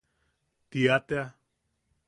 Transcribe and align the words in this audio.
¡Tia 0.71 0.97
tea! 1.07 1.27